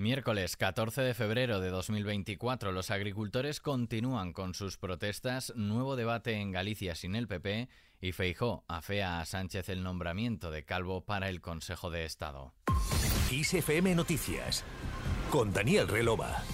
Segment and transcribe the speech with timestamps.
[0.00, 6.52] Miércoles 14 de febrero de 2024, los agricultores continúan con sus protestas, nuevo debate en
[6.52, 7.68] Galicia sin el PP
[8.00, 12.54] y Feijó afea a Sánchez el nombramiento de Calvo para el Consejo de Estado.
[13.30, 14.64] ISFM Noticias
[15.30, 16.44] con Daniel Relova.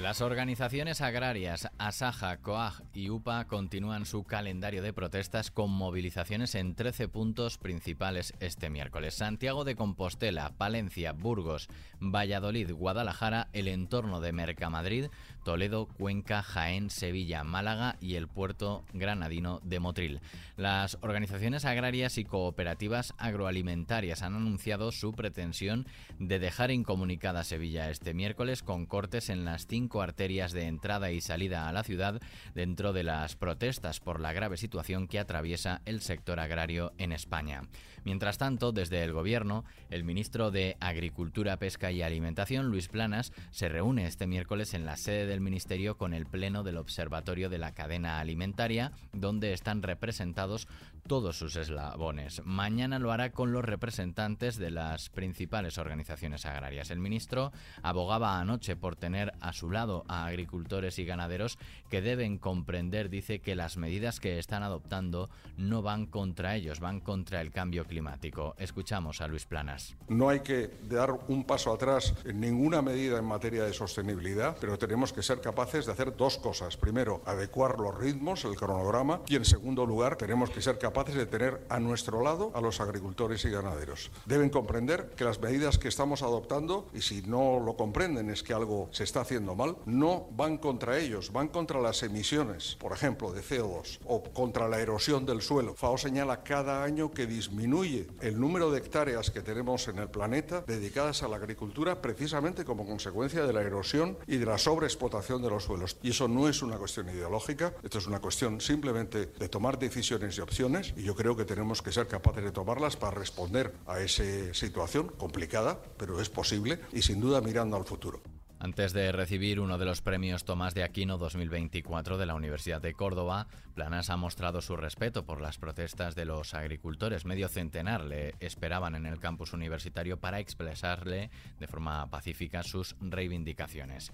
[0.00, 6.74] Las organizaciones agrarias Asaja, COAG y UPA continúan su calendario de protestas con movilizaciones en
[6.74, 9.14] 13 puntos principales este miércoles.
[9.14, 11.68] Santiago de Compostela, Palencia, Burgos,
[12.00, 15.06] Valladolid, Guadalajara, el entorno de Mercamadrid,
[15.44, 20.20] Toledo, Cuenca, Jaén, Sevilla, Málaga y el puerto granadino de Motril.
[20.56, 25.86] Las organizaciones agrarias y cooperativas agroalimentarias han anunciado su pretensión
[26.18, 31.20] de dejar incomunicada Sevilla este miércoles con cortes en las cinco arterias de entrada y
[31.20, 32.20] salida a la ciudad
[32.54, 37.62] dentro de las protestas por la grave situación que atraviesa el sector agrario en España.
[38.04, 43.68] Mientras tanto, desde el Gobierno, el ministro de Agricultura, Pesca y Alimentación, Luis Planas, se
[43.68, 47.72] reúne este miércoles en la sede del Ministerio con el Pleno del Observatorio de la
[47.72, 50.68] Cadena Alimentaria, donde están representados
[51.06, 52.42] todos sus eslabones.
[52.44, 56.90] Mañana lo hará con los representantes de las principales organizaciones agrarias.
[56.90, 57.52] El ministro
[57.82, 61.58] abogaba anoche por tener a su lado a agricultores y ganaderos
[61.90, 67.00] que deben comprender, dice, que las medidas que están adoptando no van contra ellos, van
[67.00, 68.54] contra el cambio climático.
[68.58, 69.96] Escuchamos a Luis Planas.
[70.08, 74.78] No hay que dar un paso atrás en ninguna medida en materia de sostenibilidad, pero
[74.78, 76.76] tenemos que ser capaces de hacer dos cosas.
[76.76, 81.26] Primero, adecuar los ritmos, el cronograma, y en segundo lugar, tenemos que ser capaces de
[81.26, 84.10] tener a nuestro lado a los agricultores y ganaderos.
[84.26, 88.54] Deben comprender que las medidas que estamos adoptando, y si no lo comprenden es que
[88.54, 93.32] algo se está haciendo mal, no van contra ellos, van contra las emisiones, por ejemplo,
[93.32, 95.74] de CO2 o contra la erosión del suelo.
[95.74, 100.64] FAO señala cada año que disminuye el número de hectáreas que tenemos en el planeta
[100.66, 105.50] dedicadas a la agricultura precisamente como consecuencia de la erosión y de la sobreexplotación de
[105.50, 105.98] los suelos.
[106.02, 110.38] Y eso no es una cuestión ideológica, esto es una cuestión simplemente de tomar decisiones
[110.38, 114.00] y opciones y yo creo que tenemos que ser capaces de tomarlas para responder a
[114.00, 114.24] esa
[114.54, 118.22] situación complicada, pero es posible y sin duda mirando al futuro.
[118.64, 122.94] Antes de recibir uno de los premios Tomás de Aquino 2024 de la Universidad de
[122.94, 127.24] Córdoba, Planas ha mostrado su respeto por las protestas de los agricultores.
[127.24, 134.12] Medio centenar le esperaban en el campus universitario para expresarle de forma pacífica sus reivindicaciones.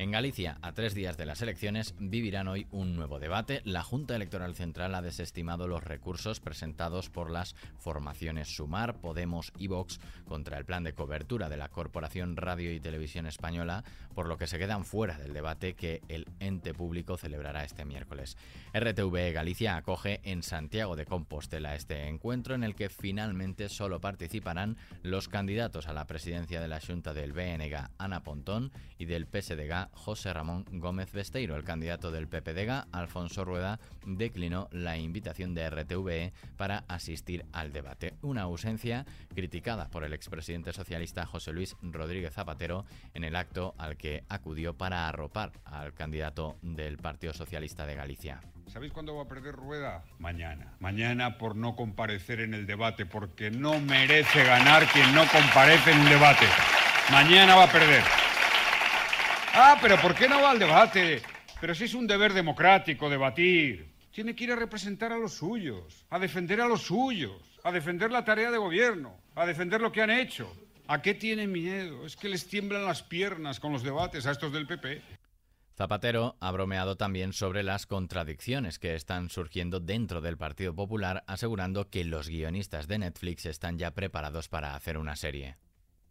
[0.00, 3.60] En Galicia, a tres días de las elecciones, vivirán hoy un nuevo debate.
[3.66, 9.66] La Junta Electoral Central ha desestimado los recursos presentados por las formaciones Sumar, Podemos y
[9.66, 13.84] Vox contra el plan de cobertura de la Corporación Radio y Televisión Española,
[14.14, 18.38] por lo que se quedan fuera del debate que el ente público celebrará este miércoles.
[18.72, 24.78] RTV Galicia acoge en Santiago de Compostela este encuentro en el que finalmente solo participarán
[25.02, 29.89] los candidatos a la presidencia de la Junta del BNG, Ana Pontón, y del PSDG,
[29.92, 31.56] José Ramón Gómez Besteiro.
[31.56, 38.14] El candidato del PPDG, Alfonso Rueda, declinó la invitación de RTVE para asistir al debate.
[38.22, 42.84] Una ausencia criticada por el expresidente socialista José Luis Rodríguez Zapatero
[43.14, 48.40] en el acto al que acudió para arropar al candidato del Partido Socialista de Galicia.
[48.66, 50.04] ¿Sabéis cuándo va a perder Rueda?
[50.18, 50.74] Mañana.
[50.78, 55.98] Mañana por no comparecer en el debate, porque no merece ganar quien no comparece en
[55.98, 56.46] un debate.
[57.10, 58.19] Mañana va a perder.
[59.52, 61.22] Ah, pero ¿por qué no va al debate?
[61.60, 63.90] Pero si es un deber democrático debatir.
[64.12, 68.10] Tiene que ir a representar a los suyos, a defender a los suyos, a defender
[68.10, 70.52] la tarea de gobierno, a defender lo que han hecho.
[70.88, 72.06] ¿A qué tienen miedo?
[72.06, 75.02] Es que les tiemblan las piernas con los debates a estos del PP.
[75.76, 81.88] Zapatero ha bromeado también sobre las contradicciones que están surgiendo dentro del Partido Popular, asegurando
[81.88, 85.56] que los guionistas de Netflix están ya preparados para hacer una serie.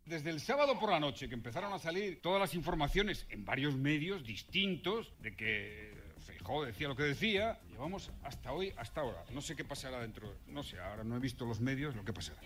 [0.09, 3.75] Desde el sábado por la noche que empezaron a salir todas las informaciones en varios
[3.75, 5.93] medios distintos de que
[6.25, 9.23] Feijóo decía lo que decía, llevamos hasta hoy, hasta ahora.
[9.31, 12.11] No sé qué pasará dentro, no sé, ahora no he visto los medios, lo que
[12.11, 12.39] pasará.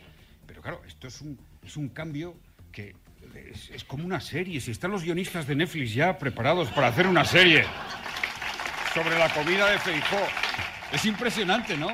[0.45, 2.35] Pero claro, esto es un, es un cambio
[2.69, 2.97] que
[3.33, 4.59] es, como una serie.
[4.59, 7.63] Si están los guionistas de Netflix ya preparados para hacer una serie
[8.93, 10.27] sobre la comida de Feijóo.
[10.91, 11.87] Es impresionante, ¿no?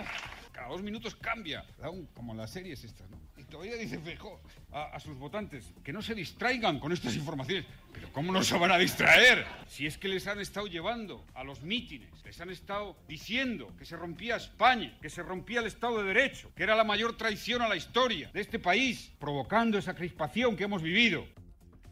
[0.70, 1.66] Cada dos minutos cambia,
[2.14, 3.18] como las series estas, ¿no?
[3.50, 4.40] todavía dice Feijó
[4.72, 7.66] a, a, sus votantes que no se distraigan con estas informaciones.
[7.92, 9.48] Pero ¿cómo no se van a distraer?
[9.68, 13.86] Si es que les han estado llevando a los mítines, les han estado diciendo que
[13.86, 17.64] se rompía España, que se rompía el Estado de Derecho, que era la mayor traición
[17.64, 21.26] a la historia de este país, provocando esa crispación que hemos vivido.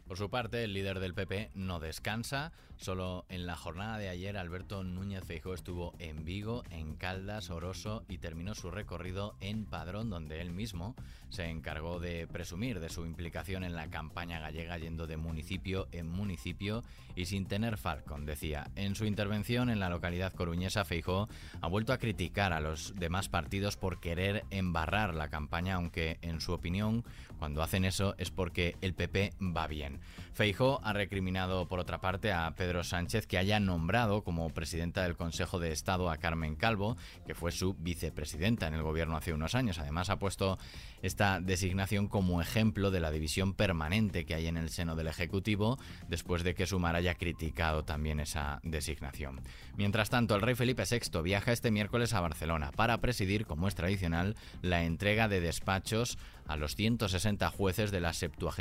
[0.06, 2.52] Por su parte, el líder del PP no descansa.
[2.78, 8.04] Solo en la jornada de ayer, Alberto Núñez Feijóo estuvo en Vigo, en Caldas, Oroso
[8.08, 10.94] y terminó su recorrido en Padrón, donde él mismo
[11.28, 16.08] se encargó de presumir de su implicación en la campaña gallega yendo de municipio en
[16.08, 16.84] municipio
[17.16, 18.70] y sin tener Falcon, decía.
[18.76, 21.28] En su intervención en la localidad coruñesa, Feijóo
[21.60, 26.40] ha vuelto a criticar a los demás partidos por querer embarrar la campaña, aunque en
[26.40, 27.04] su opinión,
[27.40, 30.00] cuando hacen eso es porque el PP va bien.
[30.32, 35.16] Feijó ha recriminado, por otra parte, a Pedro Sánchez que haya nombrado como presidenta del
[35.16, 39.54] Consejo de Estado a Carmen Calvo, que fue su vicepresidenta en el gobierno hace unos
[39.54, 39.78] años.
[39.78, 40.58] Además, ha puesto
[41.02, 45.78] esta designación como ejemplo de la división permanente que hay en el seno del Ejecutivo,
[46.08, 49.40] después de que Sumar haya criticado también esa designación.
[49.76, 53.74] Mientras tanto, el rey Felipe VI viaja este miércoles a Barcelona para presidir, como es
[53.74, 58.56] tradicional, la entrega de despachos a los 160 jueces de la 72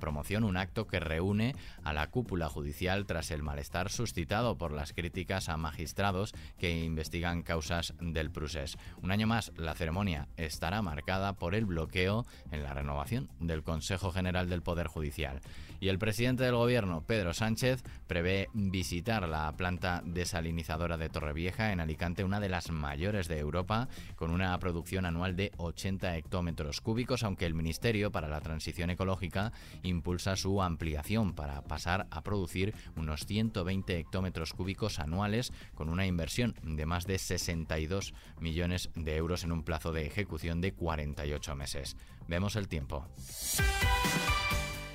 [0.00, 1.54] promoción, un acto que reúne
[1.84, 7.42] a la cúpula judicial tras el malestar suscitado por las críticas a magistrados que investigan
[7.42, 8.78] causas del procés.
[9.02, 14.10] Un año más, la ceremonia estará marcada por el bloqueo en la renovación del Consejo
[14.10, 15.40] General del Poder Judicial.
[15.80, 21.80] Y el presidente del gobierno, Pedro Sánchez, prevé visitar la planta desalinizadora de Torrevieja en
[21.80, 27.01] Alicante, una de las mayores de Europa, con una producción anual de 80 hectómetros cúbicos,
[27.22, 29.52] aunque el Ministerio para la Transición Ecológica
[29.82, 36.54] impulsa su ampliación para pasar a producir unos 120 hectómetros cúbicos anuales con una inversión
[36.62, 41.96] de más de 62 millones de euros en un plazo de ejecución de 48 meses.
[42.28, 43.04] Vemos el tiempo.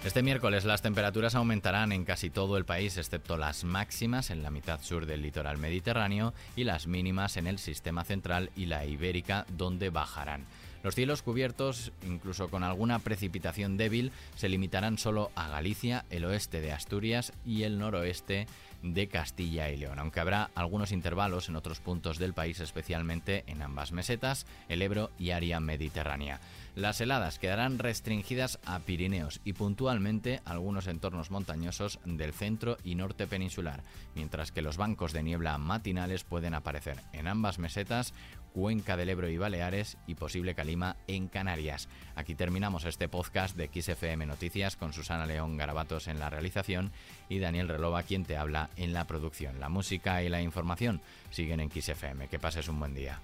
[0.06, 4.51] Este miércoles las temperaturas aumentarán en casi todo el país, excepto las máximas en la
[4.51, 9.45] mitad sur del litoral mediterráneo y las mínimas en el sistema central y la ibérica,
[9.50, 10.45] donde bajarán.
[10.88, 16.62] Los cielos cubiertos, incluso con alguna precipitación débil, se limitarán solo a Galicia, el oeste
[16.62, 18.48] de Asturias y el noroeste
[18.84, 23.63] de Castilla y León, aunque habrá algunos intervalos en otros puntos del país, especialmente en
[23.63, 26.39] ambas mesetas, el Ebro y área mediterránea.
[26.74, 33.28] Las heladas quedarán restringidas a Pirineos y puntualmente algunos entornos montañosos del centro y norte
[33.28, 33.81] peninsular,
[34.16, 38.13] mientras que los bancos de niebla matinales pueden aparecer en ambas mesetas,
[38.54, 40.76] Cuenca del Ebro y Baleares y posible calima
[41.07, 41.88] en Canarias.
[42.15, 46.91] Aquí terminamos este podcast de XFM Noticias con Susana León Garabatos en la realización
[47.29, 49.59] y Daniel Relova quien te habla en la producción.
[49.59, 51.01] La música y la información
[51.31, 52.27] siguen en XFM.
[52.27, 53.19] Que pases un buen día.